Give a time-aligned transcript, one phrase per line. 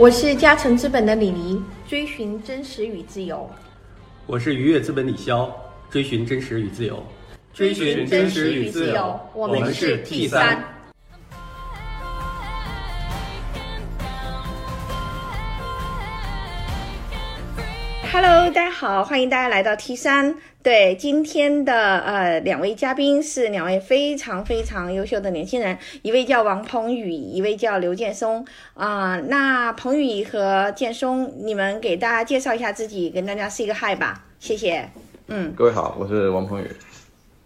[0.00, 3.46] 我是嘉诚资本的李黎，追寻真实与自由。
[4.26, 5.46] 我是愉悦资本李潇，
[5.90, 7.04] 追寻真实与自由。
[7.52, 10.64] 追寻真实与自由，我们是 T 三。
[18.12, 20.34] Hello，大家好，欢迎大家来到 T 三。
[20.64, 29.20] 对，今天的呃两位嘉宾是两位非常非常优秀的年轻人，一位叫王鹏宇，一位叫刘建松啊。
[29.28, 34.90] 那鹏宇和建松，你们给大家介绍一下自己，跟大家 say 个 hi 吧，谢谢。
[35.28, 36.68] 嗯，各位好，我是王鹏宇。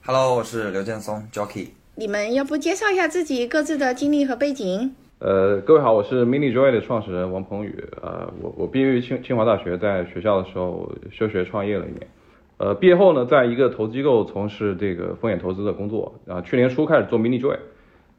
[0.06, 1.68] Hello，我是刘建松，Jockey。
[1.96, 4.96] 你们要不介绍一下自己各自的经历和背景？
[5.24, 7.82] 呃，各位好，我是 Mini Joy 的创始人王鹏宇。
[8.02, 12.06] 呃，我我毕业于清清华大学，在学校的时候休学创业了一年。
[12.58, 16.20] 呃，毕业后呢，在一个投资机构从事这个风险投资的工作。
[16.28, 17.56] 啊去年初开始做 Mini Joy。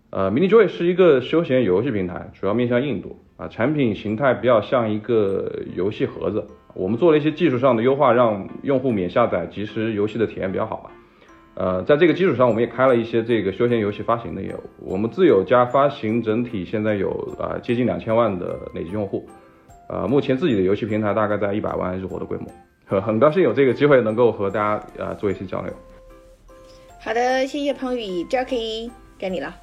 [0.10, 3.16] 呃，Mini Joy 是一个休闲游戏平台，主要面向印度。
[3.38, 6.48] 啊，产品形态比较像一个游戏盒子。
[6.74, 10.90] 我们做了一些技术上的优化，让用户免下载及时游戏的体验比较好吧。
[11.56, 14.60] 呃，在这个基础上，我们也开了一些这个休闲游戏发行的业务。
[14.80, 19.26] 我们自有加发行整体现在有啊接近两千万的累计用户，
[19.88, 22.48] 呃，目前自己的游戏平台大概在一百万日活的规模。
[22.86, 25.74] 很很高兴有这个机会能够和大家呃做一些交流。
[27.00, 29.56] 好的，谢谢彭宇，Jockey 该你了。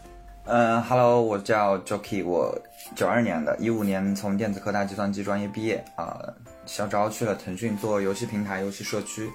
[0.46, 2.58] 嗯，Hello，我叫 Jockey，我
[2.96, 6.18] 九二年的，一五年从电子科大计算机专业毕业啊，
[6.64, 9.28] 小招去了腾讯做游戏平台、游戏社区。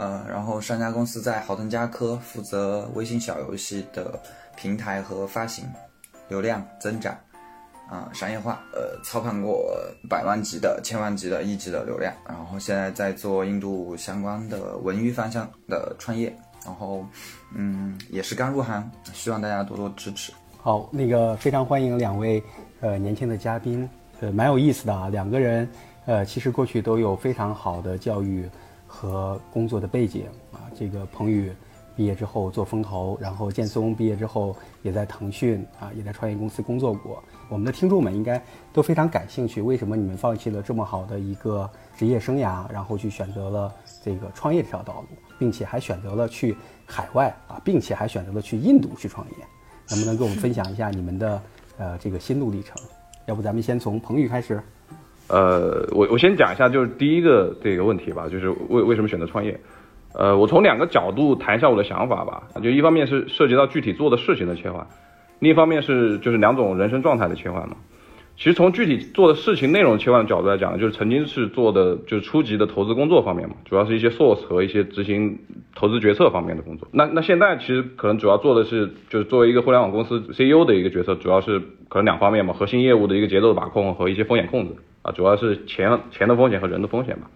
[0.00, 4.18] 呃，然后上家公司在豪腾家科负责微信小游戏的
[4.56, 5.62] 平台和发行，
[6.26, 7.14] 流量增长，
[7.86, 9.76] 啊，商业化，呃，操盘过
[10.08, 17.04] 百万级的、千万级的、亿级的流量，然后现在在做印度相关的文娱方向的创业，然后，
[17.54, 20.32] 嗯，也是刚入行，希望大家多多支持。
[20.56, 22.42] 好，那个非常欢迎两位
[22.80, 23.86] 呃年轻的嘉宾，
[24.20, 25.68] 呃，蛮有意思的啊，两个人，
[26.06, 28.48] 呃，其实过去都有非常好的教育。
[28.92, 31.52] 和工作的背景啊，这个彭宇
[31.94, 37.22] 毕业之后做风投，然后建松毕业之后也在腾讯啊，也在创业公司工作过。
[37.48, 38.42] 我们的听众们应该
[38.72, 49.36] 都非常感兴趣，为什么你们放弃了这么好的一个职业生涯，然后去选择了这个创业这条道路，并且还选择了去海外啊，并且还选择了去印度去创业？
[49.88, 51.42] 能不能跟我们分享一下你们的
[51.78, 52.76] 呃这个心路历程？
[53.26, 54.60] 要不咱们先从彭宇开始。
[55.30, 59.58] 呃，我我先讲一下，就是第一个这个问题吧，就是为为什么选择创业？
[60.12, 62.42] 呃，我从两个角度谈一下我的想法吧。
[62.60, 64.84] 就一方面是涉及到具体做的事情的切换，
[65.38, 67.76] 另一方面是就是两种人生状态的切换嘛。
[68.40, 75.38] 其实从具体做的事情内容切换角度来讲，就是曾经是做的就是初级的投资工作方面嘛，主要是一些 source 和一些执行
[75.74, 76.88] 投资决策方面的工作。
[76.90, 84.74] 那那现在其实可能主要做的是就是作为一个互联网公司 CEO 的一个角色，主要是可能两方面嘛，核心业务的一个节奏把控和一些风险控制。
[85.02, 87.30] 啊，主要是钱钱的风险和人的风险吧，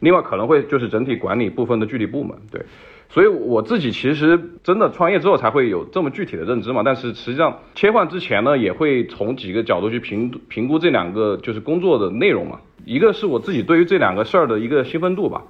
[0.00, 2.62] 另外可能会就是整体管理部分的具体部门，对，
[3.08, 15.44] 所以我自己其实真的创业之后才会有这么具体的认知嘛，但是实际上切换之前呢，也会从几个角度去评评估这两个就是工作的内容嘛，一个是我自己对于这两个事儿的一个兴奋度吧，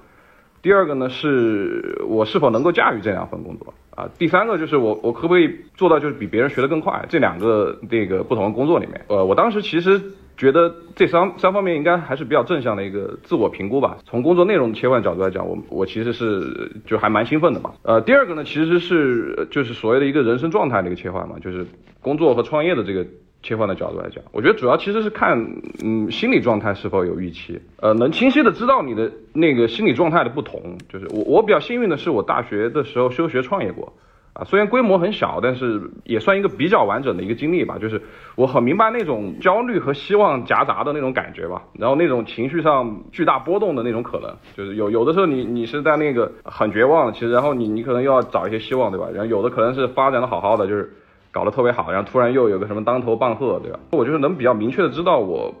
[0.61, 10.01] 第二个呢是我是否能够驾驭这两份工作啊，第三个就是我我可不可以做到就是比别人学得更快，这两个这个不同的工作里面，呃，我当时其实。
[10.37, 13.97] 觉得这三三方面应该还是比较正向的一个自我评估吧。
[14.05, 17.73] 从工作内容切换角度来讲，我我其实是就还蛮兴奋的嘛。
[17.81, 21.65] 呃，第二个呢，其实是就是所谓的一个人生状态的一个切换嘛，就是
[22.01, 23.05] 工作和创业的这个
[23.41, 25.37] 切换的角度来讲，我觉得主要其实是看
[25.83, 30.77] 嗯心理状态是否有预期，呃，能清晰的知道你的那个心理状态的不同。
[30.87, 33.91] 就是我我比较幸运的是，我大学的时候休学创业过。
[34.37, 37.77] 啊，虽然规模很小，但是也算一个比较完整的一个经历吧。
[37.79, 37.99] 就是
[38.35, 49.07] 我很明白那种焦虑和希望夹杂的那种感觉吧，然后那种情绪上巨大波动的那种可能，就是有有的时候你你是在那个很绝望，其实然后你你可能又要找一些希望，对吧？
[49.11, 50.93] 然后有的可能是发展的好好的，就是
[51.31, 53.79] 搞得特别好，然后突然又有个什么当头棒喝，对吧？
[53.91, 55.55] 我就是能比较明确的知道我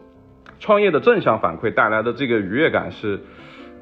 [0.59, 3.19] 创业的正向反馈带来的这个愉悦感是。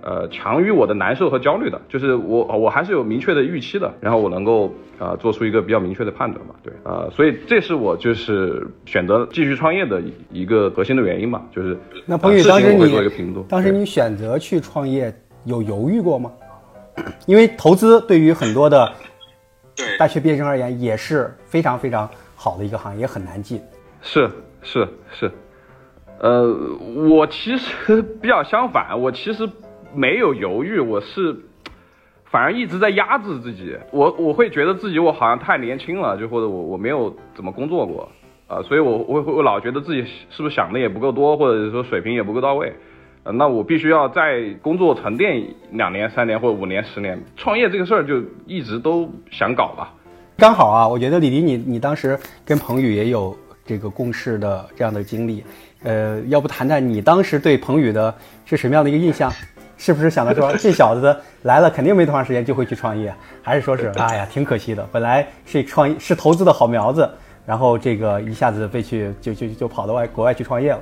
[0.06, 10.00] 呃，强于我的难受和焦虑的，就是我我还是有明确的预期的，然后我能够啊做出一个比较明确的判断嘛，对，啊，所以这是我就是选择继续创业的
[10.30, 11.76] 一个核心的原因嘛，就是
[12.06, 15.12] 那彭宇当时你当时你选择去创业
[15.46, 16.32] 有犹豫过吗？
[17.26, 18.88] 因为投资对于很多的
[19.98, 23.60] 大学毕业生而言也是非常非常好的一个行业，很难进。
[24.04, 24.30] 是
[24.62, 25.32] 是是，
[26.20, 26.56] 呃，
[27.10, 29.50] 我其实 比较相反，我其实。
[29.96, 31.36] 没有犹豫，我是
[32.26, 33.76] 反而一直在压制自己。
[33.92, 38.10] 我我会觉得自己我好像太年轻了，就或者我我没有怎么工作过，
[38.48, 42.74] 啊，所以我我我老觉得自己是不是想的也不够多，或者说水平也不够到位，
[43.24, 49.94] 那我必须要在工作沉淀两年、三年或者五年、十年，创业这个事儿就一直都想搞吧。
[50.38, 55.42] 刚好啊，我觉得李迪你你当时跟彭宇也有这个共事的这样的经历，
[55.84, 58.14] 呃，要不谈谈你当时对彭宇的
[58.46, 59.32] 是什么样的一个印象？
[59.78, 67.10] 是不是想着说这小子来了肯定没多长时间就会去创业，还是说是哎呀挺可惜的，本来是创业是投资的好苗子，
[67.46, 70.82] 然后这个一下子被去就就就跑到外国外去创业了。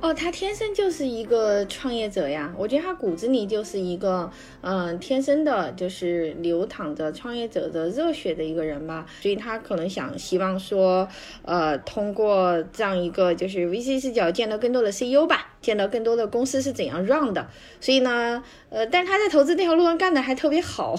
[0.00, 2.52] 哦，他天生就是一个创业者呀！
[2.56, 4.30] 我觉得他骨子里就是一个，
[4.62, 9.04] 嗯，天生的就是流淌着创业者的热血的一个人吧。
[9.20, 11.06] 所以他可能想希望说，
[11.42, 17.46] 呃，通过这样一个就是 VC 视角见到更多的 CEO 吧，见到更多的公司是怎样 run 的。
[17.80, 20.94] 所以呢，呃，但是他在投资这条路上干的还特别好，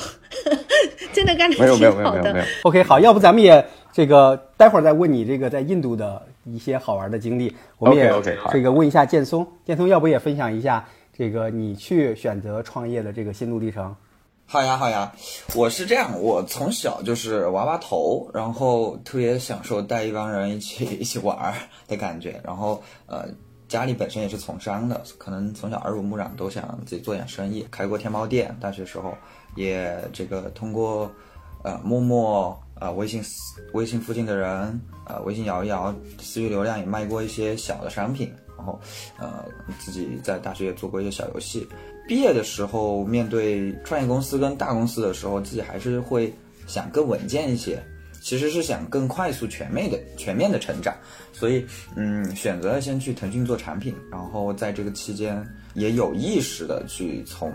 [1.13, 2.45] 真的干的挺好的。
[2.63, 6.21] OK，好，要不咱们也这个待会儿再问你这个在印度的。
[6.47, 8.11] 一些好玩的经历，我们也
[8.51, 13.95] 这个问一下建松，建松要不也分享一下这个你去选择创业的这个心路历程？
[14.45, 15.11] 好呀，好呀，
[15.55, 21.53] 我是这样，我从小就是娃娃头，然后特别享受带一帮人一起一起玩
[21.87, 23.25] 的感觉，然后呃
[23.67, 29.13] 家里本身也是从商的，可能从小耳濡目染都想自己做点生意，开过天猫店，大学时候
[29.55, 31.11] 也这个通过
[31.63, 32.57] 呃陌陌。
[32.79, 33.21] 啊，微信
[33.73, 34.49] 微信附近的人，
[35.03, 38.79] 啊，微信摇一摇，私域流量也卖过一些小的商品，然后，
[39.17, 39.43] 呃，
[39.79, 41.67] 自己在大学也做过一些小游戏。
[42.07, 46.33] 毕业的时候，面对创业公司跟大公司的时候，自己还是会
[46.65, 47.83] 想更稳健一些，
[48.21, 50.95] 其实是想更快速、全面的、全面的成长。
[51.33, 51.65] 所以，
[51.95, 57.51] 嗯，选择了先去腾讯做产品，然后在这个期间也有意识的去从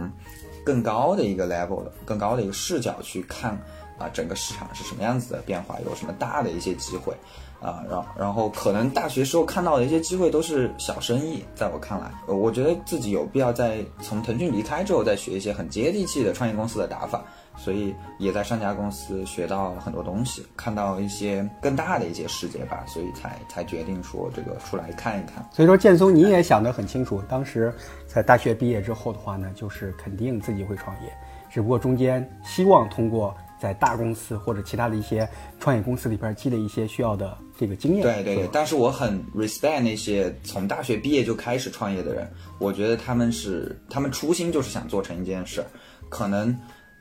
[0.64, 3.58] 更高的一个 level 的、更高的一个视角去看。
[4.02, 5.78] 啊，整个市场是什么样子的变化？
[5.87, 7.14] 有什么大的一些机会？
[7.60, 17.22] 啊，然然后可能大学时候看到的一些机会都是小生意，在我看来，我觉得自己有必要在从腾讯离开之后再学一些很接地气的创业公司的打法，
[17.56, 25.48] 所以也在上家公司学到很多东西，看到一些更大的一些世界吧，所以才才决定说这个出来看一看。
[25.52, 27.72] 所以说，建松你也想得很清楚，当时
[28.08, 31.12] 在大学毕业之后的话呢，就是肯定自己会创业，
[31.48, 33.32] 只不过中间希望通过。
[33.62, 35.29] 在大公司或者其他的一些
[35.61, 38.03] 创业公司里边积累一些需要的这个经验。
[38.03, 42.29] 对对对，但是我很 respect 那些从大学毕业就开始创业的人，
[42.59, 45.64] 我觉得他们是他们初心就是想做成一件事，
[46.09, 46.53] 可能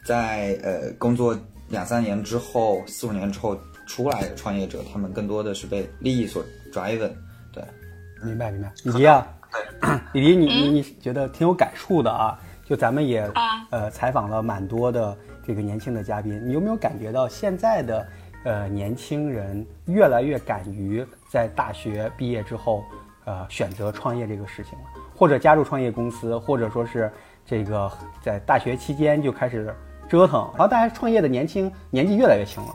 [0.06, 1.36] 在呃工作
[1.68, 3.58] 两三年之后、四五年之后
[3.88, 7.12] 出来的创业者，他们更多的是被利益所 driven。
[7.52, 7.64] 对，
[8.24, 8.72] 明白明白。
[8.84, 9.28] 李迪啊，
[10.14, 12.40] 李迪，你你你觉得挺有感触的啊？
[12.70, 13.28] 就咱们也
[13.72, 15.18] 呃采访了蛮多的。
[15.52, 18.08] 这个年轻的嘉宾，你有没有感觉到现在的
[18.46, 22.86] 呃年轻人越来越敢于在大学毕业之后，
[23.26, 27.12] 呃选择创业这个事情了，或者加入创业公司，或者说是
[27.46, 29.76] 这个在大学期间就开始
[30.08, 32.74] 折腾，然后大家创业的年轻年纪越来越轻了。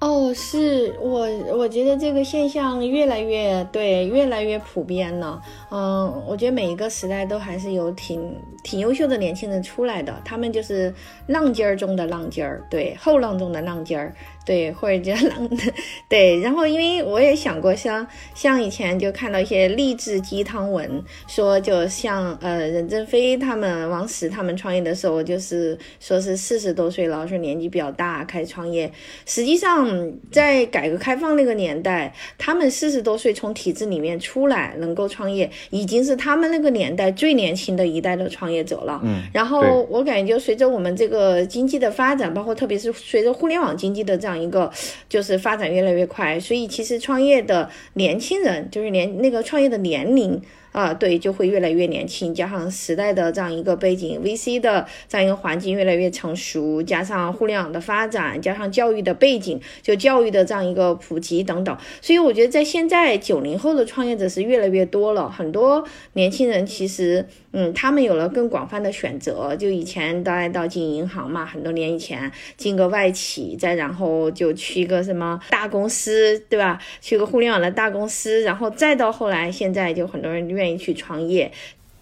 [0.00, 5.42] 哦，是我，我觉得这个现象越来越对，越来越普遍了。
[5.72, 10.94] 嗯，我觉得每一个时代都还是有挺挺优秀的年轻人出来的，他们就是
[11.26, 14.14] 浪尖儿中的浪尖儿，对，后浪中的浪尖儿。
[14.48, 15.56] 对，或者叫浪的，
[16.08, 16.40] 对。
[16.40, 28.90] 然后，因为我也想过，像像以前就看到一些励志鸡汤文，说就像呃任正非他们、王石他们创业的时候，就是说是四十多岁了，说年纪比较大开始创业。
[29.26, 29.86] 实际上，
[30.32, 38.98] 在改革开放那个年代，他们四十多岁从体制里面出来能够创业，已经是他们那个年代最年轻的一代的创业者了。
[39.04, 39.24] 嗯。
[39.34, 44.37] 然后我感觉，随着我们这个经济的发展，包括特别是随着互联网经济的这样。
[44.40, 44.70] 一个
[45.08, 50.40] 就是发展越来越快，所以其实创业的年轻人，就是年那个创业的年龄。
[50.70, 76.80] 啊，对，就会越来越年轻，加上时代的这样一个背景，VC 的这样一个环境越来越成熟，加上互联网的发展，加上教育的背景，就教育的这样一个普及等等，所以我觉得在现在九零后的创业者是越来越多了，很多年轻人其实，嗯，他们有了更广泛的选择，就以前大家到进银行嘛，很多年以前进个外企，再然后就去一个什么大公司，对吧？
[77.02, 80.78] 去个互联网的大公司，然后再到后来，现在就很多人愿意。
[80.78, 81.50] 去创业，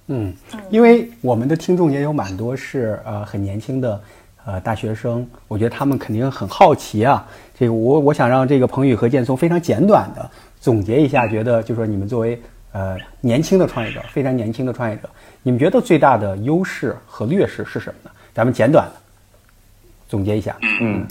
[0.08, 0.30] 嗯，
[0.68, 3.98] 因为我们的听众也有蛮多是呃很年轻的
[4.44, 7.26] 呃大学生，我觉得他们肯定很好奇啊。
[7.58, 12.38] 这个我我想让这个彭宇和建松非常简短的总结一下，觉得就说你们作为
[12.76, 15.08] 呃年轻的创业者，非常年轻的创业者，
[15.42, 18.10] 你们觉得最大的优势和劣势是什么呢？
[18.34, 18.92] 咱们简短的
[20.06, 20.54] 总结一下。
[20.82, 21.06] 嗯，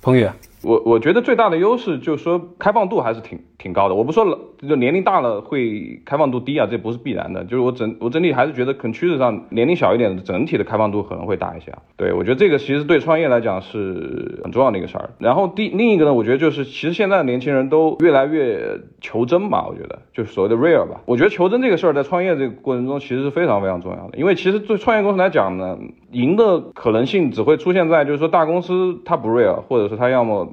[0.00, 0.26] 彭宇，
[0.62, 3.94] 我我觉得最大的优势就是说开放度还是挺挺高的。
[3.94, 4.38] 我不说了，
[4.68, 7.42] 就年龄大了会开放度低啊，这不是必然的。
[7.44, 11.82] 就是我整我整体还是觉得可能趋势上年龄小一点的整体的开放度可能会大一些啊。
[11.96, 15.10] 对我觉得这个其实对创业来讲是很重要的一个事儿。
[15.18, 21.00] 然后第另一个呢，我觉得就是其实现在的年轻人都越来越求真吧，我觉得就是所谓的 real 吧。
[21.04, 25.76] 我觉得求真这个事儿在创业这个过程中其实是非常非常重要的，因为其实对创业公司来讲呢，
[26.12, 30.48] 赢的可能性只会出现在就是说大公司它不 real，或者是它要么。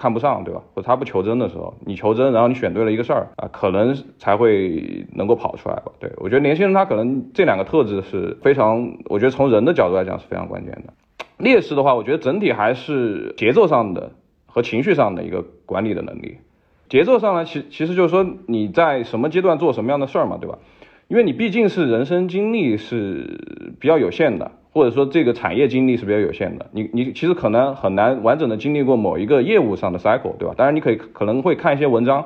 [0.00, 0.62] 看不上，对吧？
[0.72, 5.92] 或者他不求真的时候，你求真，然后你选对了一个事儿啊，可能才会能够跑出来吧。
[5.98, 10.94] 对我觉得年轻人他可能这两个特质是非常，我觉得从人的角度来讲是非常关键的。
[11.36, 14.12] 劣势的话，我觉得整体还是节奏上的
[14.46, 16.38] 和情绪上的一个管理的能力。
[16.88, 20.58] 节奏上呢，其其实就是说你在什么阶段做什么样的事儿嘛，对吧？
[21.08, 24.52] 因为你毕竟是人生经历是比较有限的。
[24.72, 30.54] 或者说这个产业经历是比较有限的，你你其实可能很难完整的经历过某一个业务上的 cycle，对吧？
[30.56, 32.24] 当然你可以可能会看一些文章，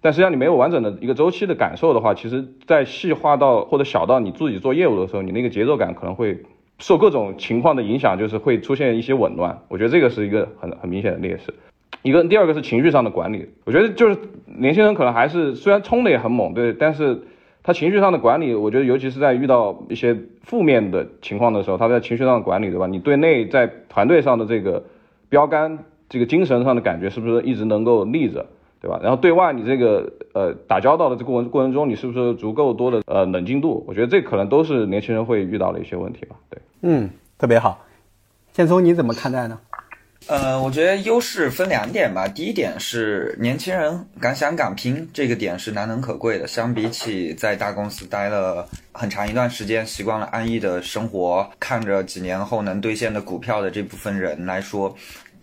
[0.00, 6.42] 但实际上你没有完整的一个周期的感受的话，其实在细化到或者小到你自己做业务的时候，你那个节奏感可能会
[6.80, 9.56] 受各种情况的影响，就是会出现一些紊乱。
[9.68, 11.54] 我觉得这个是一个很很明显的劣势。
[12.02, 17.22] 一个第二个是情绪上的管理，我觉得就是年轻人可能还是虽然冲的也很猛，对，但是。
[17.66, 22.86] 他情绪上的管理，我觉得尤其是在遇到一些负面的情况的时候，他在情绪上的管理，对吧？
[22.86, 24.84] 你对内在团队上的这个
[25.30, 25.78] 标杆，
[26.10, 28.44] 这个精神上的感觉是不是一直能够立着，
[28.82, 29.00] 对吧？
[29.02, 33.82] 然后对外你这个呃打交道的这个过过程中，你是不是足够多的呃冷静度？
[33.88, 36.36] 我觉得这可能都是年轻人会遇到的一些问题吧。
[36.50, 37.78] 对，嗯，特别好，
[38.52, 39.58] 建聪你怎么看待呢？
[40.26, 42.26] 呃，我觉得优势分两点吧。
[42.26, 46.46] 第一点是年轻人敢想敢拼，这个点是难能可贵的。
[46.46, 54.96] 相比起在大公司待了很长一段时间，习惯了安逸的生活，看着几年后能兑现的股票的这部分人来说，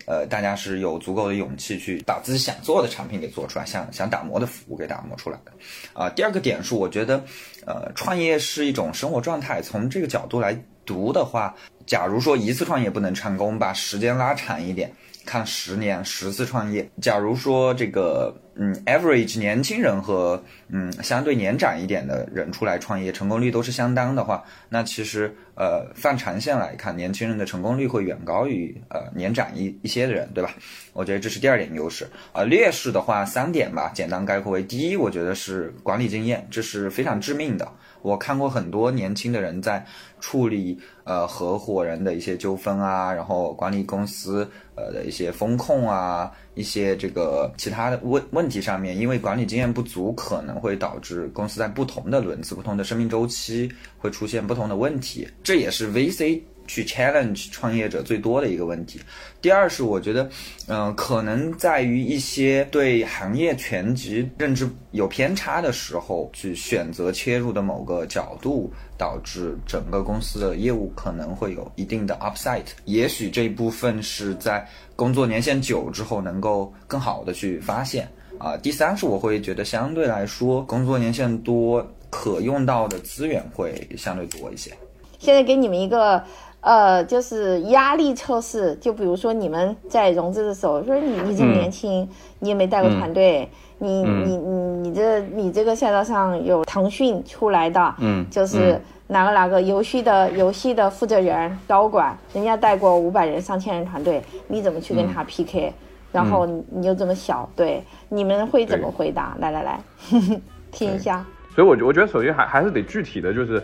[0.06, 5.52] 呃，大家是有足够的勇气去把自己想做的产品给做出来，想想打磨的服务给打磨出来的。
[5.92, 7.22] 啊，第二个点是，我觉得，
[7.66, 9.62] 呃，创业是一种生活状态。
[9.62, 11.54] 从这个角度来读的话。
[11.86, 14.90] 假如说一次创业不能成功，把时间拉长一点，
[15.24, 16.88] 看十年十次创业。
[17.00, 30.50] 假如说这个嗯，average 年轻人和嗯相对年长一点的人出来创业，成功率都是相当的话，那其实呃放长线来看，年轻人的成功率会远高于呃年长一一些的人，对吧？
[30.92, 32.06] 我觉得这是第二点优势。
[32.32, 37.66] 啊，劣势的话三点吧，简单概括为：第一，我觉得是管理经验，这是非常致命的。
[38.02, 39.84] 我看过很多年轻的人在
[40.20, 56.42] 处理呃合伙人的一些纠纷啊，然后管理公司呃的一些风控啊，一些这个其他的问问题上面，因为管理经验不足，可能会导致公司在不同的轮次、不同的生命周期会出现不同的问题，这也是 VC。
[56.66, 59.00] 去 challenge 创业者最多的一个问题。
[59.40, 60.30] 第二是我觉得，
[60.68, 72.62] 嗯，可能在于一些对行业全局认知有偏差的时候，去选择切入的某个角度，导致整个公司的业务可能会有一定的 upside。
[72.84, 74.64] 也许这一部分是在
[74.94, 78.08] 工作年限久之后能够更好的去发现。
[78.38, 84.72] 啊，第三是我会觉得相对来说，工作年限多，可用到的资源会相对多一些。
[85.18, 86.22] 现在给你们一个。
[86.62, 94.56] 呃，就是压力测试，就比如说你们在融资的时候，说你你这么年轻，你也没带过团队，你你你
[94.88, 105.72] 你这你这个赛道上有腾讯出来的，嗯，就是哪个哪个游戏的游戏的负责人高管，人家带过五百人上千人团队，你怎么去跟他 PK？
[106.12, 109.36] 然后你又这么小，对，你们会怎么回答？
[109.40, 109.80] 来来来，
[110.70, 111.26] 听一下。
[111.56, 113.60] 所以，我我觉得首先还还是得具体的就是。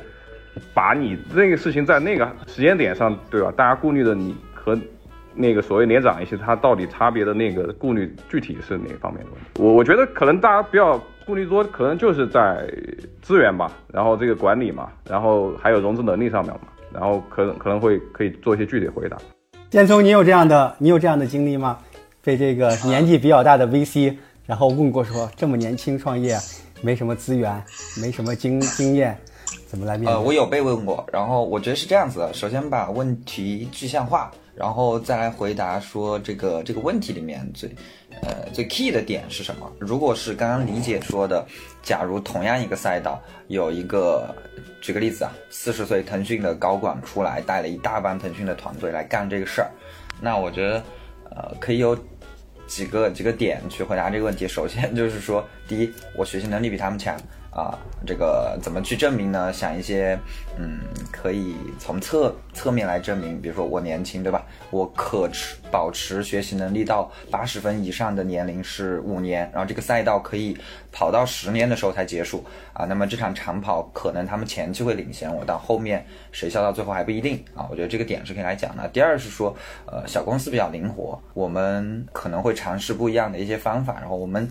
[0.75, 3.53] 把你这个事情在那个时间点上，对吧？
[3.57, 4.79] 大家顾虑的你和
[5.35, 9.63] 那个所谓年长一些，他到底差别的那个顾虑具体是哪方面的问题？
[9.63, 12.69] 我我觉得可能大家不要顾虑多，可能就是在
[13.23, 16.61] 资源吧，然后这个管理嘛，然后还有融资能力上面嘛，
[16.93, 19.17] 然后可能可能会可以做一些具体回答。
[19.71, 21.79] 建聪，你有这样的你有这样的经历吗？
[22.25, 24.15] 被这个年纪比较大的 VC
[24.45, 26.37] 然后问过说，这么年轻创业，
[26.83, 27.63] 没什么资源，
[28.03, 29.17] 没什么经经验。
[29.67, 30.13] 怎么来面对？
[30.13, 37.69] 呃，我有被问过，然后我觉得是这样子的：首先把问题具象化，然后再来回答说这个这个问题里面最
[38.23, 39.71] 呃最 key 的点是什么。
[39.79, 41.47] 如果是刚刚李姐说的，
[41.83, 44.35] 假如同样一个赛道有一个，
[44.81, 49.71] 举个例子啊，四十岁腾讯的高管出来带了一大帮腾讯的团队来干这个事儿，
[50.21, 50.83] 那我觉得
[51.31, 51.97] 呃可以有
[52.67, 54.49] 几个几个点去回答这个问题。
[54.49, 57.17] 首先就是说，第一，我学习能力比他们强。
[57.59, 59.53] 啊，这个怎么去证明呢？
[59.53, 60.17] 想一些，
[60.57, 60.79] 嗯，
[61.11, 64.47] 可以从侧侧面来证明，比如说我年轻，对吧？
[64.71, 70.57] 我可持保持学习能力到八十分以上的年龄是五年，然后这个赛道可以
[70.93, 72.85] 跑到十年的时候才结束啊。
[72.85, 77.67] 那么这场长跑可能他们前期会领先我，但后面谁笑到最后还不一定啊。
[77.69, 78.87] 我觉得这个点是可以来讲的。
[78.91, 84.49] 第二是说，呃，小公司比较灵活，我们可能会尝试不一样的一些方法，然后我们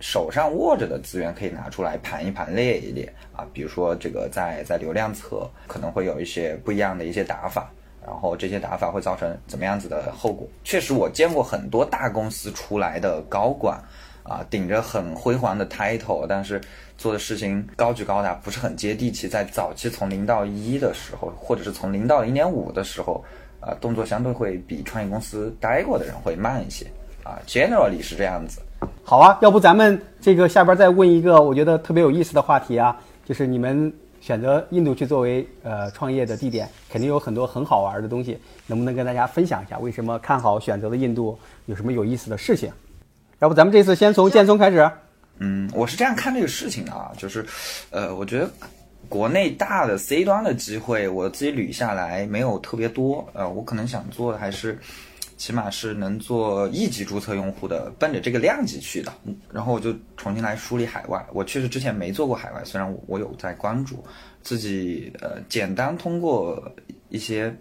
[0.00, 3.44] 手上握着的资源可以拿出来盘一盘、盘列一列啊。
[3.52, 7.68] 比如说这个在在流量侧可能会有一些不一样的一些打法。
[8.06, 10.48] 然后这些打法会造成怎么样子的后果？
[10.64, 13.78] 确实，我见过很多大公司出来的高管，
[14.22, 16.58] 啊，顶着很辉煌的 title，但是
[16.96, 19.28] 做的事情高举高打，不是很接地气。
[19.28, 23.22] 在早期从零到一的时候，或者是从零到零点五的时候，
[23.60, 26.86] 啊，动作相对会比创业公司待过的人会慢一些。
[27.22, 28.60] 啊，generally 是这样子。
[29.04, 33.92] 好啊，要不咱们这个下边再问一个我觉得特别有意思的话题啊，就是你们。
[34.20, 39.78] 选择印度去作为呃创业的地点，肯定有很多很好玩的东西，能不能跟大家分享一下？
[39.78, 41.38] 为什么看好选择了印度？
[41.66, 42.70] 有什么有意思的事情？
[43.38, 44.90] 要不咱们这次先从建松开始？
[45.38, 47.46] 嗯，我是这样看这个事情的啊，就是，
[47.90, 48.50] 呃，我觉得
[49.08, 54.76] 国内大的 C 端的机会，我自己捋下来没有特别多，呃，我可能想做的还是。
[55.38, 59.10] 起码是能做一级注册用户的，奔着这个量级去的。
[59.50, 61.24] 然后我就重新来梳理海外。
[61.32, 64.04] 我确实之前没做过海外，虽然我我有在关注，
[64.42, 66.70] 自己呃简单通过
[67.08, 67.54] 一些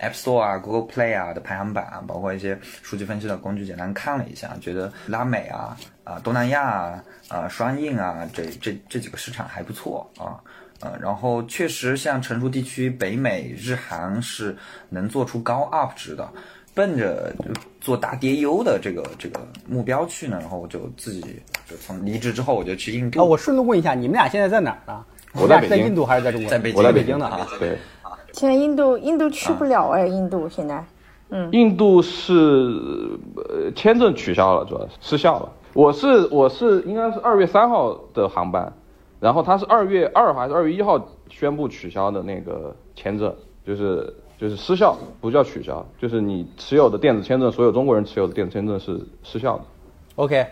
[0.00, 10.40] App Store 啊、Google Play 啊的排行榜啊，包括一些数据分析的工具，简单看了一下，觉得拉美啊、啊东南亚啊、啊双印啊这这这几个市场还不错啊。
[10.82, 14.56] 呃，然后确实像成熟地区北美、日韩是
[14.88, 16.26] 能做出高 UP 值的。
[16.74, 17.50] 奔着就
[17.80, 21.20] 做大跌优的这个这个目标去呢，然后我就自己
[21.68, 23.20] 就从离职之后我就去印度。
[23.20, 25.04] 啊，我顺路问一下，你们俩现在在哪儿呢？
[25.34, 25.70] 我在北京。
[25.70, 26.50] 在印度还是在中国？
[26.50, 26.78] 在北京。
[26.78, 27.46] 我在北京的啊。
[27.58, 27.76] 对。
[28.32, 30.84] 现在印度印度去不了哎，印度现在。
[31.30, 31.48] 嗯。
[31.52, 32.32] 印度是
[33.36, 35.52] 呃签证取消了，主要是失效了。
[35.72, 38.72] 我是我是应该是二月三号的航班，
[39.18, 43.34] 然后他是二月二号还是二月一号宣布取消的那个签证，
[43.66, 44.14] 就是。
[44.40, 49.64] 就是失效，不叫取消，就是你持有的电子签证，所有中国人持有的电子签证是失效的。
[50.14, 50.46] OK，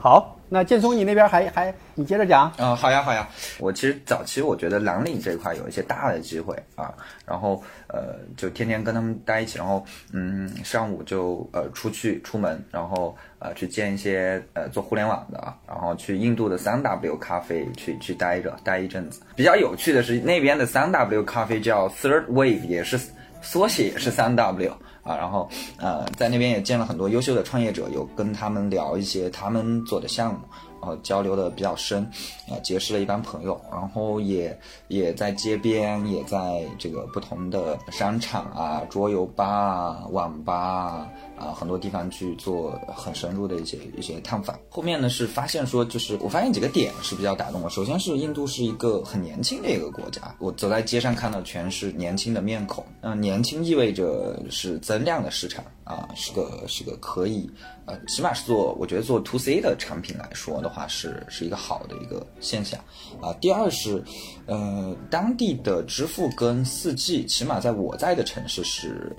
[0.00, 3.28] 好，那建松你那边还还你接着讲啊，好呀好呀，
[3.58, 6.94] 我其实早期我觉得蓝领这块有一些大的机会啊，
[7.26, 19.20] 然后呃就天天跟他们待一起，然后嗯上午就呃出去出门，然后呃去见一些呃做互联网的，然后去印度的三 W 咖啡去去待着待一阵子。
[19.36, 22.98] 比较有趣的是那边的三 W 咖啡叫 Third Wave，也是。
[23.44, 30.40] 缩写也是三 W 啊，然后呃，在那边也见了很多优秀的创业者，有跟他们聊一些他们做的项目，
[30.80, 32.02] 然后交流的比较深，
[32.48, 41.33] 啊，结识了一帮朋友，然后也也在街边，也在这个不同的商场啊、桌游吧、网吧啊。
[41.36, 44.58] 啊，很多地方去做很深入的一些一些探访。
[44.68, 47.68] 后面呢是发现说，就是我发现几个点是比较打动我。
[47.68, 52.84] 首先是印度是一个很年轻的一个国家，我走在街上看到全是年轻的面孔。
[53.00, 57.50] 嗯，年轻意味着是增量的市场啊，是个是个可以，
[57.86, 62.78] 呃，起码是做我觉得做 to C 的产品来说的话，是是一个好的一个现象。
[63.20, 64.02] 啊，第二是，
[64.46, 69.14] 呃，当地的支付跟四 G，起码在我在的城市是。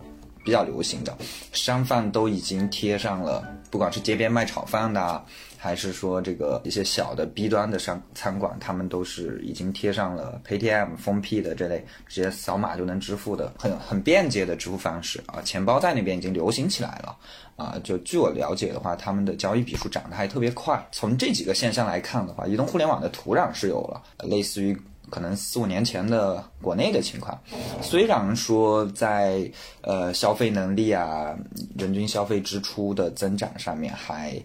[0.45, 1.17] 比较流行的
[1.51, 5.25] 商贩都已经贴上了，不管是街边卖炒饭的，
[5.57, 15.41] 还是说这个一些小的 B 端的商餐馆，他们都是已经贴上了 Paytm、封闭的这类直接扫码就能支付的很很便捷的支付方式啊。
[15.41, 17.17] 钱包在那边已经流行起来了
[17.55, 17.81] 啊。
[17.83, 20.87] 就据我了解的话，他们的交易笔数涨得还特别快。
[20.91, 24.79] 从这几个现象来看的话，移动互联网的土壤是有了，类似于。
[25.09, 27.39] 可能四五年前的国内的情况，
[27.81, 29.49] 虽然说在
[29.81, 31.37] 呃消费能力啊、
[31.77, 34.41] 人均消费支出的增长上面还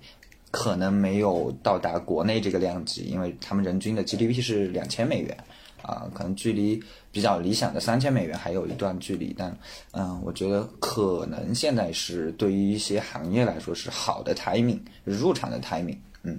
[0.51, 5.37] 可能没有到达国内这个量级，因为他们人均的 GDP 是两千美元
[5.83, 9.35] 啊，可能距离比较理想的三千美元还有一段距离。
[9.39, 9.57] 但
[9.93, 16.39] 嗯，我觉得可能现在是对于一些行业来说是好的 timing，入场的 timing，嗯，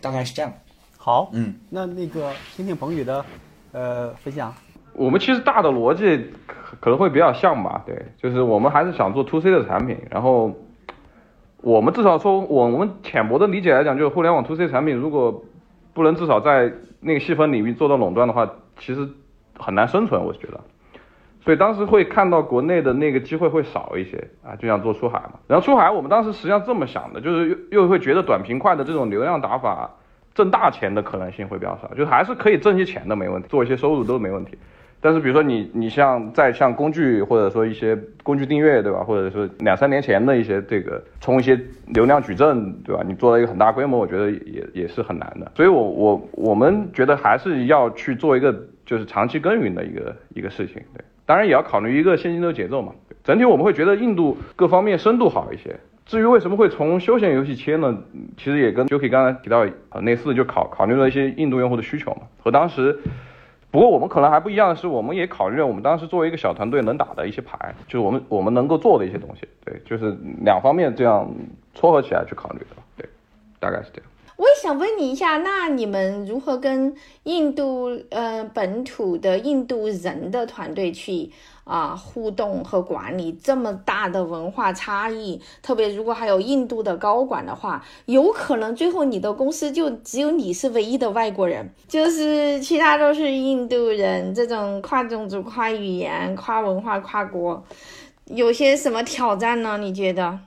[0.00, 0.52] 大概是这样。
[1.04, 3.22] 好，嗯，那那个听听彭宇的，
[3.72, 4.54] 呃，分享。
[4.94, 10.50] 我们其实大的逻辑可可能会比较像吧，对，就是我们还是想做 to C 的产品，然后
[11.60, 15.44] 我们至少说，我我们浅薄的理解来讲，就是互联网 to C 产品如果
[15.92, 19.06] 不能至少在那个细分领域做到垄断的话，其实
[19.58, 20.58] 很难生存，我觉得。
[21.42, 25.34] 所以当时会看到国内的那个机会会少一些啊，就想做出海嘛。
[25.48, 29.90] 然后出海，我们当时实际上这么想的，就是又又会觉得短平快的这种流量打法。
[30.34, 34.58] 挣大钱的可能性会比较少，就是还是可以挣些钱的，没问题，做一些收入都没问题。
[35.00, 45.52] 但是比如说你你像在像工具或者说一些工具订阅对吧，或者是两三年前的一些这个充一些流量矩阵对吧，你做了一个很大规模，我觉得也也是很难的。
[45.54, 48.50] 所以我我我们觉得还是要去做一个
[48.86, 52.92] 就是长期耕耘的一个一个事情，对，当然也要考虑一个现金流节奏嘛。
[53.22, 55.78] 整体我们会觉得印度各方面深度好一些。
[56.06, 57.96] 至于为什么会从休闲游戏切呢？
[58.36, 59.64] 其实也跟 Joki 刚才提到
[60.02, 62.98] 类似，就考考虑了一些印度用户的需求嘛，和当时。
[63.70, 71.28] 不过我们可能还不一样的是，我们也考虑了我们当时作为一个小团队能打的一些牌，就是我们我们能够做的一些东西，对，就是两方面这样
[71.74, 73.08] 撮合起来去考虑的，对，
[73.58, 74.08] 大概是这样。
[74.36, 81.32] 我也想问你一下，那你们如何跟印度呃本土的印度人的团队去？
[81.64, 94.34] 啊，互动和管理这么大的文化差异，特别如果还有印度的高管的话，有可能最后你的公司就只有你是唯一的外国人，就是其他都是印度人。
[94.34, 97.64] 这种跨种族、跨语言、跨文化、跨国，
[98.26, 99.78] 有些什么挑战呢？
[99.78, 100.38] 你觉得？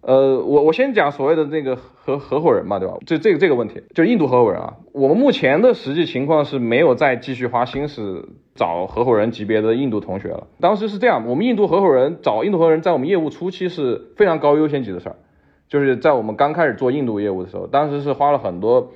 [0.00, 2.94] 呃，我我先讲所谓的那个合合伙人嘛，对吧？
[3.06, 10.46] 这这个这个问题，就印度合伙人啊，我们目前的实际情况是没有再继续花心思找合伙人级别的印度同学了。
[10.60, 15.16] 当时是这样，我们印度合伙人找印度合伙人，在我们业务初期是非常高优先级的事儿，
[15.68, 18.90] 就是在我们刚开始做印度业务的时候，当时是花了很多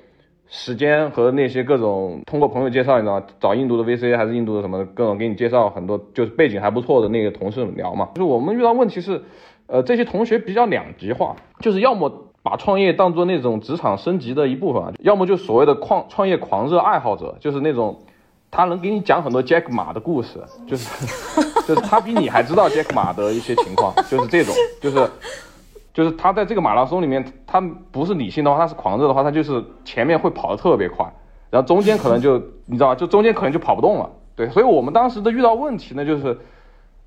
[0.47, 9.23] 时间和那些各种通过朋友介绍，你知道找印度的 VC 还是印度的什么各种给你介绍很多就是背景还不错的那个同事聊嘛，就是我们遇到问题是。
[9.71, 12.11] 呃，这些同学比较两极化，就是要么
[12.43, 17.99] 把创业当做那种职场升级的一部分，要么就所谓的创创业狂热爱好者，就是那种
[18.51, 20.89] 他能给你讲很多杰克马的故事，就是
[21.67, 25.11] 就是他比你还知道杰克马的一些情况， 就是这种，就是
[25.93, 31.05] 就是他在这个马拉松里面，他不是理性的话，他是狂热的话，他就是前面会跑得特别快，
[31.51, 36.39] 然后中间可能就你知道，就中间可能就跑不动了，对，所以我们当时的遇到问题呢，就是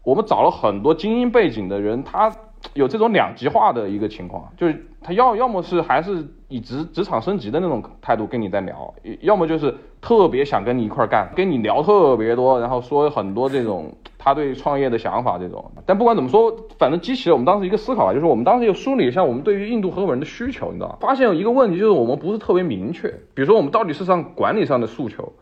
[0.03, 2.31] 我们找了很多精英背景的人，他。
[2.73, 15.71] 有这种两极化的一个情况，就是他要要么是还是以职职场升级的那种态度跟你在聊，要么就是特别想跟你一块干，跟你聊特别多，然后说很多这种他对创业的想法这种。
[15.85, 20.97] 但不管怎么说，反正激起了我们当时一个思考吧，就是我们当时又梳理一下我们对于印度合伙人的需求，你知道？
[21.01, 25.33] 发现有一个问题，就是我们不是特别明确，比如说我们到底是上管理上的诉求，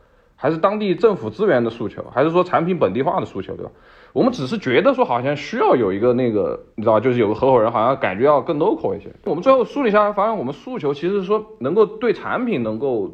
[0.42, 3.72] 还是当地政府资源的诉求，还是说产品本地化的诉求，对吧？
[4.14, 9.10] 我们只是觉得说好像需要有一个那个，你知道就是有个合伙人，好像感觉要更 local 一些。
[9.26, 13.12] 我们最后梳理下来，发现我们诉求其实是说能够对产品能够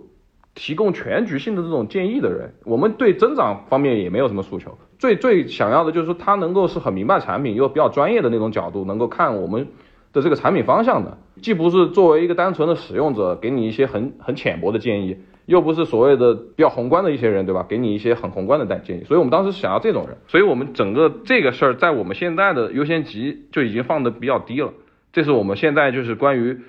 [0.54, 2.54] 提供全局性的这种建议的人。
[2.64, 9.68] 我们对增长方面也没有什么诉求，最最想要的就是说他能够是很明白产品又比较专业的那种角度，能够看我们
[10.14, 15.18] 的这个产品方向的，既不是作为一个单纯的使用者给你一些很很浅薄的建议。
[15.46, 17.66] 又不是所谓的比较宏观的一些人，对吧？
[17.68, 24.74] 给你一些很宏观的建议，所以我们当时想要这种人，所以我们整个这个事儿在我们现在的优先级就已经放的比较低了。
[25.14, 26.60] 这是我们现在就是关于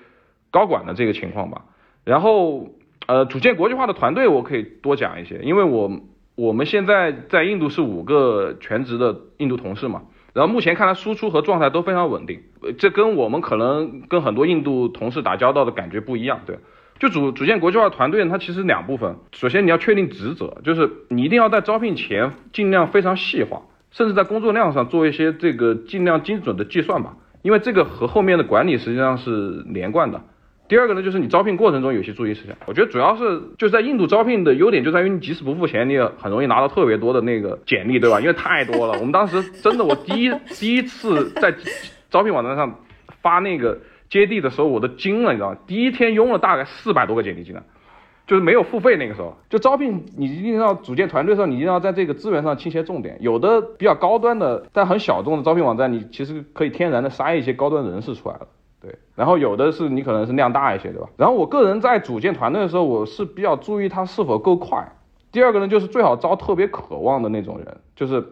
[0.50, 1.64] 高管的这个情况吧。
[2.04, 2.68] 然后，
[3.06, 5.90] 呃，组建国际化的团队，我可以多讲一些，因为我
[6.34, 10.02] 我们现在在印度是五个全职的印度同事嘛，
[10.34, 12.42] 然后目前看来输出和状态都非常稳定，
[12.78, 16.58] 这跟我们可能跟很多印度同事打交道的感觉不一样，对。
[16.98, 19.16] 就组组建国际化团队，它其实两部分。
[19.32, 30.22] 首先你要确定职责，就是你一定要在招聘前尽量非常细化，甚至在工作量上做一些这个尽量精准的计算吧，因为这个和后面的管理实际上是连贯的。
[30.68, 32.56] 第二个呢，就是你招聘过程中有些注意事项。
[32.66, 38.18] 我觉得主要是就是在印度招聘的优点就在于你即使不付钱，你也很容易拿到特别多的那个简历，对吧？
[38.20, 38.94] 因为太多了。
[38.98, 41.54] 我们当时真的，我第一第一次在
[42.10, 42.80] 招聘网站上
[43.20, 43.78] 发那个。
[44.08, 45.58] 接地的时候我都惊了，你知道吗？
[45.66, 47.62] 第一天用了大概四百多个简历进来，
[48.26, 49.36] 就是没有付费那个时候。
[49.48, 53.16] 就招聘你一定要组建团队的时候，你一定要在这个资源上倾斜重点。
[53.20, 58.46] 有的比较高端的但很小众的招聘网站，你其实可以天然的筛一些高端人士出来了，
[58.80, 58.94] 对。
[59.14, 61.08] 然后有的是你可能是量大一些，对吧？
[61.16, 64.92] 然后我个人在组建团队的时候，我是比较注意他是否够快。
[65.32, 68.24] 第二个呢，就是最好招特别渴望的那种人，就是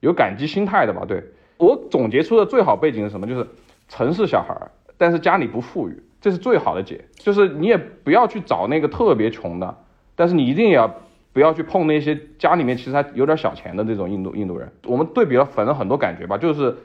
[0.00, 1.04] 有感激心态的吧。
[1.06, 1.22] 对
[1.58, 3.26] 我总结出的最好背景是什么？
[3.26, 3.46] 就是
[3.88, 4.70] 城市小孩儿。
[4.96, 7.04] 但是家里不富裕，这是最好的解。
[7.16, 9.76] 就是你也不要去找那个特别穷的，
[10.14, 11.02] 但是你一定也要
[11.32, 14.70] 不要去碰那些家里面其实还有点小钱的这种印度印度人。
[14.86, 16.76] 我们对比了，反正很多感觉吧，就是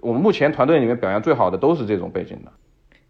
[0.00, 2.52] 我们目前团队里面表现最好的都是这种背景的。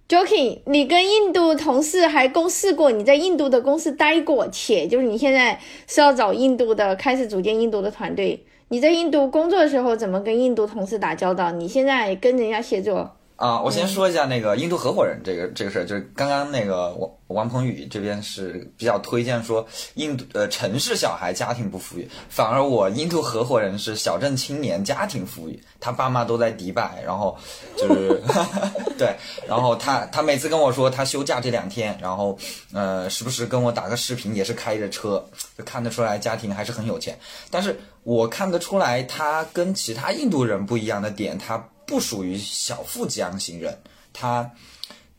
[0.07, 8.45] Joking，你跟印度同事还共事过，你在印度的公司待过，且就是你现在是要找印度的，开始组建印度的团队。
[8.69, 11.53] 你在印度工作的时候怎么跟印度同事打交道？
[11.53, 13.17] 你现在跟人家协作？
[13.37, 27.37] 啊，我先说一下那个印度合伙人这个这个事儿，就是刚刚那个王王鹏宇这边是比较推荐说印度呃城市小孩家庭不富裕，反而我印度合伙人是小镇青年家庭富裕，他爸妈都在迪拜，然后
[27.77, 28.23] 就是
[28.97, 29.17] 对，
[29.49, 32.39] 然后他他每次跟我说他休假这两天，然后
[32.73, 35.23] 呃时不时跟我打个视频，也是开着车，
[35.59, 37.19] 就看得出来家庭还是很有钱，
[37.51, 41.69] 但是我看得出来他跟其他印度人不一样的点，他。
[41.87, 43.79] 不属于小富即安型人，
[44.13, 44.51] 他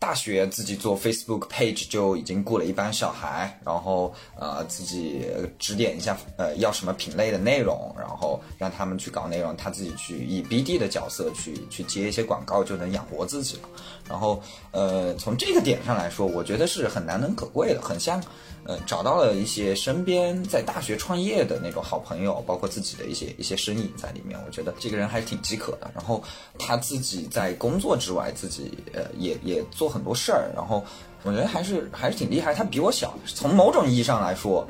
[0.05, 5.25] 大学自己做 Facebook page 就已经雇了一班小孩，然后呃自己
[5.57, 13.69] 指点一下呃要什么品类的内容，然后让他们去搞内容，他自己去以 BD 的角色去去接一些广告就能养活自己了。
[14.07, 14.39] 然后
[14.69, 18.21] 呃从这个点上来说，我觉得是很难能可贵的，很像。
[18.67, 24.39] 呃，找到了一些身边在大学创业的那种好朋友，包括自己的一些一些身影在里面。
[24.43, 25.91] 我觉得这个人还是挺饥渴的。
[25.93, 26.23] 然后
[26.57, 30.51] 他自己在工作之外，自己呃也也做很多事儿。
[30.53, 30.83] 然后
[31.23, 32.53] 我觉得还是还是挺厉害。
[32.53, 34.67] 他比我小，从某种意义上来说，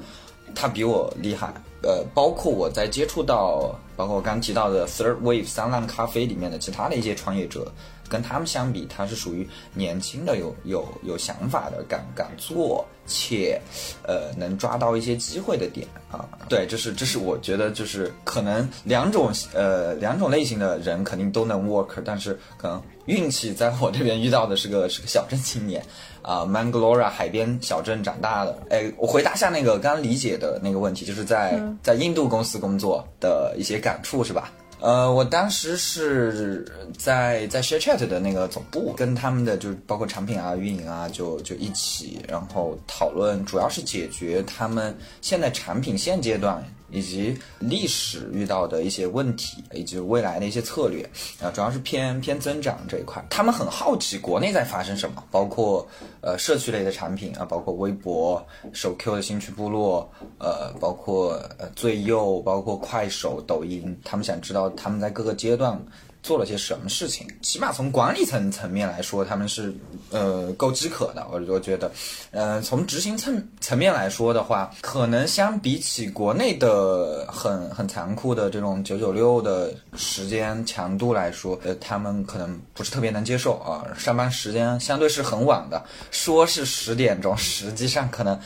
[0.54, 1.52] 他比我厉害。
[1.82, 7.72] 呃，包括我在接触到，包括我刚提到的 Third Wave 三浪咖啡里面的其他的一些创业者。
[8.10, 13.60] 跟他们相比，他是属于年轻的，有有有想法的，敢敢做，且，
[14.04, 16.28] 呃，能抓到一些机会的点啊。
[16.48, 25.84] 对，这是这是我觉得就是可能两种呃两种类型的人肯定都能 work，但是可能运气在我这边遇到的是个 是个小镇青年
[26.22, 28.58] 啊，Mangalore 海边小镇长大的。
[28.70, 34.52] 哎，我回答下那个刚刚理解的那个问题，就是在在印度公司工作的一些感触是吧？
[34.86, 36.64] 呃，我当时是
[36.96, 46.64] 在在 ShareChat 的那个总部，跟他们的就是包括产品啊、运营啊，就就一起，然后讨论，主要是解决他们现在产品现阶段。
[46.96, 51.04] 以及历史遇到的一些问题，以及未来的一些策略，
[51.42, 53.22] 啊，主要是偏偏增长这一块。
[53.30, 55.86] 他们很好奇国内在发生什么，包括
[56.22, 65.78] 呃社区类的产品啊，包括微博、手 Q 的兴趣部落，呃，包括呃最右，包括快手、抖音，他们想知道他们在各个阶段。
[66.26, 67.28] 做了些什么事情？
[67.44, 69.72] 起码从管理层层面来说，他们是
[70.10, 71.24] 呃够饥渴的。
[71.32, 71.92] 我我觉得，
[72.32, 83.86] 呃，从执行层层面来说的话，可能相比起国内的很很残酷的这种九九六的时间强度来说，呃，他们可能不是特别能接受啊。
[83.96, 88.40] 上班时间相对是很晚的，说是十点钟，实际上可能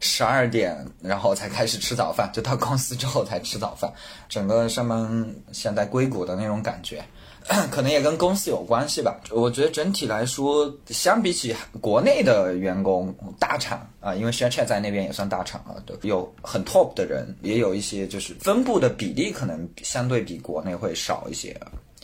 [0.00, 3.90] 十二点，然后才开始吃早饭，就到公司之后才吃早饭。
[4.28, 7.02] 整个上班像在硅谷的那种感觉。
[7.70, 9.20] 可能也跟公司有关系吧。
[9.30, 21.56] 我觉得整体来说，相比起国内的员工大厂啊，因为 ShareChat 在那边也算大厂啊，对，有很 top 的人，也有一些就是分布的比例可能相对比国内会少一些。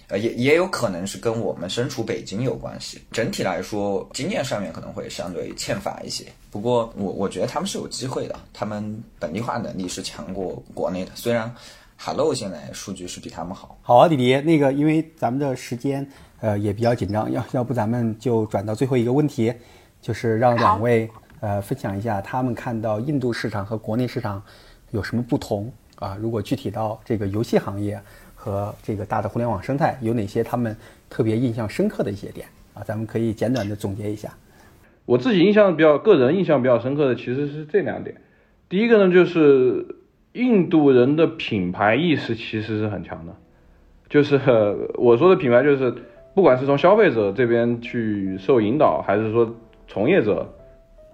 [0.08, 2.98] 呃，也也有可能是跟我们身处北京有关系。
[3.12, 6.24] 整体来说，经验上面可能会相对欠乏一些。
[6.50, 11.54] 不过，我我觉得他们是有机会的，他们本地化能力是强过国内的，虽然。
[12.00, 13.76] Hello，现在数据是比他们好。
[13.82, 16.08] 好啊，弟弟，那个因为咱们的时间
[16.40, 19.52] 呃也比较紧张，要要不咱们就转到最后一个问题，
[20.00, 24.40] 就是让两位呃分享一下他们看到印度市场和国内市场
[24.92, 26.16] 有什么不同啊？
[26.20, 28.00] 如果具体到这个游戏行业
[28.36, 30.74] 和这个大的互联网生态，有哪些他们
[31.10, 32.82] 特别印象深刻的一些点啊？
[32.86, 34.32] 咱们可以简短的总结一下。
[35.04, 38.14] 我自己印象比较个人印象比较深刻的其实是这两点，
[38.68, 39.96] 第一个呢就是。
[40.32, 43.34] 印度人的品牌意识其实是很强的，
[44.08, 44.40] 就是
[44.96, 45.92] 我说的品牌，就是
[46.34, 49.54] 不管是从消费者这边去受引导，还是说
[49.86, 50.46] 从业者，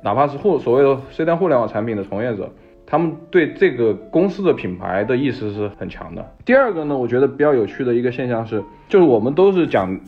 [0.02, 2.50] 哪怕是互所谓的 C 端互联网产品的从业者，
[2.84, 6.34] 他们对这个公司的品牌的意识是很强的。
[6.44, 9.98] 第二个呢，我觉得比较有趣的一个现象是，就是我们都是讲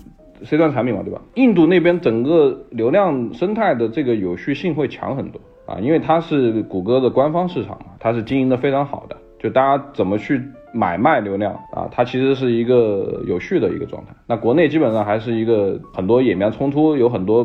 [0.44, 1.22] C 端产品嘛，对吧？
[1.34, 5.40] 印度那边整个流量生态的这个有序性会强很多。
[5.66, 10.40] 啊，因为它是谷歌的官方市场嘛，它是经营的非常好的，就大家怎么去
[10.72, 14.12] 买卖流量啊，它其实是一个有序的一个状态。
[14.26, 17.44] 那国内基本上还是一个很多野蛮冲突，有很多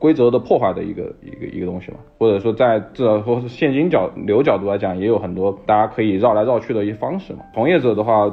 [0.00, 7.40] 规则的破坏的一个一个一个东西嘛，或者说在至少说是现金角流角度来讲，也有很多大家可以绕来绕去的一些方式嘛。
[7.54, 8.24] 从业者的话，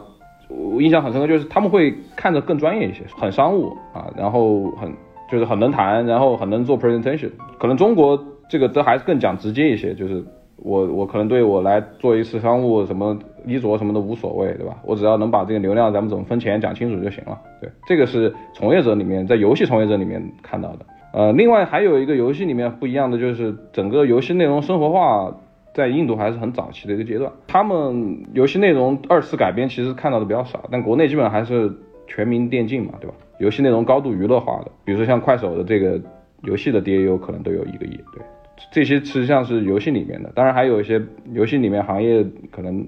[0.49, 4.91] 我印象很深刻，就是他们会看着更专业一些，很商务啊，然后很
[5.31, 7.29] 就是很能谈，然后很能做 presentation，
[7.59, 8.19] 可能中国。
[8.51, 10.21] 这个都还是更讲直接一些，就是
[10.57, 14.75] 我我可能对我来做一次商务什么衣着什么的无所谓，对吧？
[14.83, 17.39] 我只要能把这个流量咱们怎么分钱讲清楚就行了。
[17.61, 20.85] 对，这个是从业者里面在游戏从业者里面看到的。
[21.13, 25.33] 呃，另外还有一个游戏里面不一样的就是整个游戏内容生活化
[25.73, 31.71] 在印度还是很早期的一个阶段，他们游戏内容二次改编其实看到的比较少，但国内基本上还是
[32.05, 33.15] 全民电竞嘛，对吧？
[33.39, 35.99] 游戏内容高度娱乐化的，比如说像快手的这个
[36.43, 38.21] 游戏的 DAU 可能都有一个亿，对，
[38.71, 42.85] 这些实际上是游戏里面的，当然还有一些游戏里面行业可能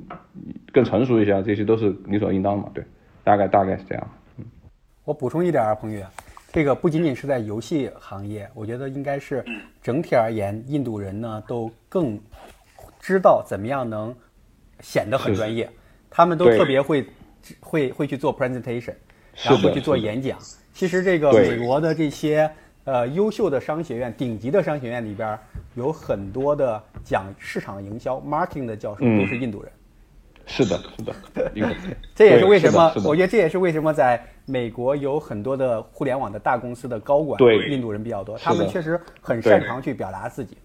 [0.72, 2.84] 更成熟一些，这些都是理所应当嘛，对，
[3.24, 4.10] 大概大概是这样。
[4.38, 4.46] 嗯
[5.06, 6.02] 我补充一点啊，彭宇，
[6.52, 9.44] 这个不仅仅是在游戏行业，我觉得应该是
[9.82, 12.18] 整体而言，印度人呢都更
[13.02, 14.16] 知道怎么样能
[14.80, 15.70] 显得很专业，
[16.10, 17.06] 他们都特别会
[17.60, 18.94] 会会去做 presentation，
[19.44, 20.40] 然后会去做演讲。
[20.72, 22.50] 其实这个美国的这些
[22.86, 25.38] 呃优秀的商学院、顶级的商学院里边，
[25.76, 29.72] 有很多的讲市场营销 marketing 的教授都是印度人。
[30.46, 31.14] 是的，是的，
[32.14, 37.70] 这也是为什么我觉得这也是为什么在美国有很多的互联网的大公司的高管，对。
[37.70, 40.58] 印度人比较多，他们确实很擅长去表达自己，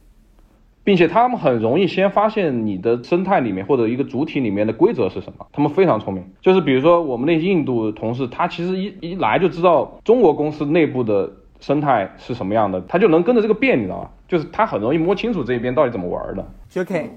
[0.83, 6.29] 并且他们很容易先发现你的生态里面或者一个主体里面的规则是什么，他们非常聪明。
[6.43, 14.11] 就是比如说我们那些印度同事，他其实一一来就知道中国公司内部的生态是什么样的，他就能跟着这个变，你知道吗？
[14.29, 16.45] 就是他很容易摸清楚这一边到底怎么玩的。
[16.81, 17.11] OK。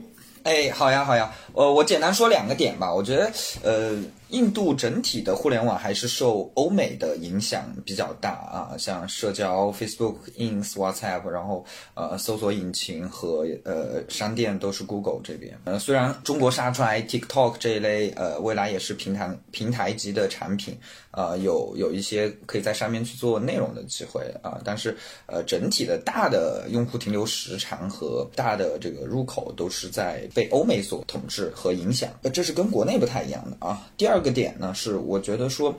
[0.44, 2.92] 哎，好呀，好呀，呃，我简单说两个点吧。
[2.92, 3.32] 我觉得，
[3.64, 3.92] 呃，
[4.32, 15.58] 印度整体的互联网还是受欧美的影响比较大啊，像社交 Facebook、Ins、WhatsApp，然后呃，搜索引擎和呃商店都是 Google 这边。
[15.66, 20.78] 呃，虽然中国杀出来 TikTok 这一类，呃，未来也是平台平台级的产品。
[21.12, 33.86] 呃，有有一些可以在上面去做内容的机会啊，但是呃，整体的大的用户停留时长和大的这个入口都是在被欧美所统治和影响，呃，这是跟国内不太一样的啊。
[33.98, 35.76] 第二个点呢，是我觉得说，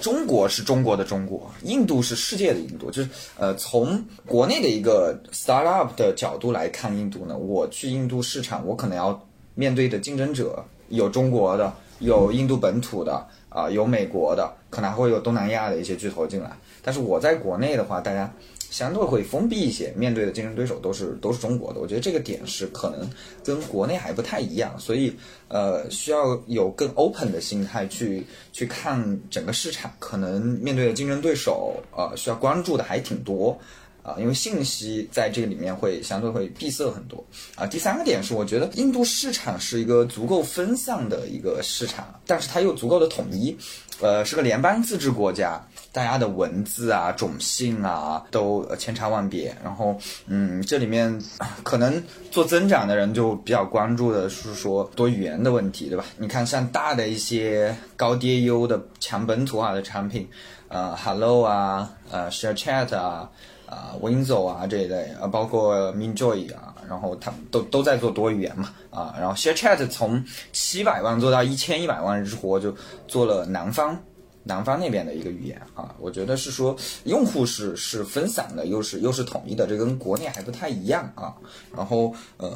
[0.00, 9.24] 中国是中国的中国，印度是世界的印度，就是呃，从国内的一个 startup 的角度来看印度呢，我去印度市场，我可能要
[9.54, 13.26] 面对的竞争者有中国的，有印度本土的。
[13.54, 16.50] 啊，有美国的，可能还会有东南亚的一些巨头进来。
[16.80, 18.32] 但是我在国内的话，大家
[18.72, 21.78] 相对会封闭一些，面对的竞争对手都是都是中国的。
[21.78, 23.06] 我觉得这个点是可能
[23.44, 25.14] 跟国内还不太一样，所以
[25.48, 29.92] 呃，需要有更 open 的心态去去看整个市场。
[29.98, 33.58] 可能面对的竞争对手，呃，需要关注的还挺多。
[34.02, 37.64] 啊，因为信息在这个里面会相对会闭塞很多啊。
[37.66, 43.56] 第三个点是，我觉得印度市场是一个足够分散的一个市场，但是它又足够的统一，
[44.00, 49.56] 呃，是个联邦自治国家，大家的文字啊、种姓啊都千差万别。
[49.62, 51.22] 然后，嗯，这里面
[51.62, 56.04] 可能做增长的人就比较关注的是说多语言的问题，对吧？
[56.18, 60.28] 你看，像大的一些高 DAU 的强本土化的产品，
[60.66, 63.30] 呃，Hello 啊，呃，Share Chat 啊。
[63.72, 72.74] 啊，Winzo 啊这一类啊，包括 Minjoy 啊，然后他们都都在做多语言嘛啊，然后 ShareChat 从七百万做到一千一百万日活，就
[73.08, 73.98] 做了南方
[74.44, 81.34] 南方那边的一个语言啊，我觉得是说用户是是分散的，又是又是统一的，这跟国内还不太一样啊。
[81.74, 82.50] 然后嗯，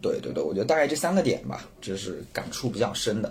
[0.00, 3.30] 对对对，我觉得大概这三个点吧，这是感触比较深的。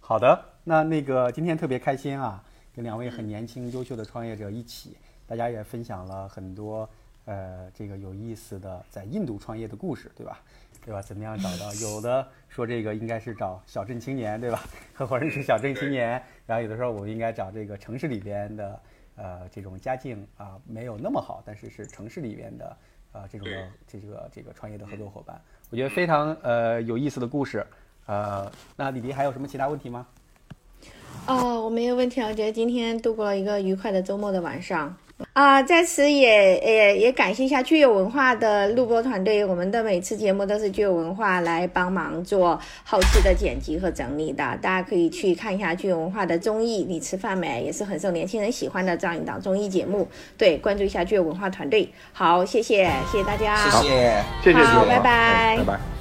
[0.00, 2.42] 好的，那那个今天特别开心啊，
[2.74, 4.96] 跟两位很年轻优秀的创业者一起。
[5.26, 6.88] 大家也分享了很多，
[7.24, 10.40] 呃，这个有意思的在印度创业的故事，对吧？
[10.84, 11.02] 对吧？
[11.02, 11.74] 怎么样找到？
[11.74, 14.62] 有的说这个应该是找小镇青年，对吧？
[14.94, 16.22] 合伙人是小镇青年。
[16.46, 18.80] 然后有的时候我们应该找这个城市里边的，
[19.16, 22.76] 呃，这种家境啊没有那么好，但是是城市里边的，
[23.10, 25.40] 呃，这种的这个这个创业的合作伙伴。
[25.70, 27.66] 我觉得非常呃有意思的故事。
[28.06, 30.06] 呃，那李迪还有什么其他问题吗？
[31.26, 32.28] 哦，我没有问题了。
[32.28, 34.96] 我觉得今天度过了一个愉快的周末的晚上。
[35.32, 46.84] 啊，在此也也也感谢一下具有文化的录播团队，我们的每次节目都是具有文化来帮忙做后期的剪辑和整理的，大家可以去看一下具有文化的综艺。
[46.86, 47.62] 你吃饭没？
[47.64, 51.88] 也是很受年轻人喜欢的这样一档综艺节目，对，关注一下具有文化团队。
[52.12, 55.95] 好，谢谢，谢谢大家，谢谢，谢谢，好，拜拜，拜拜。